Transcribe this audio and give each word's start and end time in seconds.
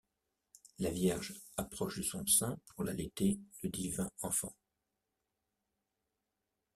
La 0.79 0.89
Vierge 0.89 1.35
approche 1.57 1.97
de 1.97 2.01
son 2.01 2.25
sein 2.25 2.57
pour 2.65 2.83
l’allaiter 2.83 3.39
le 3.61 3.69
divin 3.69 4.09
enfant. 4.23 4.55